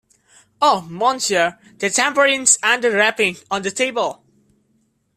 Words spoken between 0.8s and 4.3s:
monsieur, the tambourines and the rapping on the table!